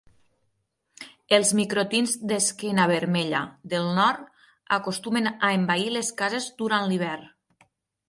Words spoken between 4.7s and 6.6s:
acostumen a envair les cases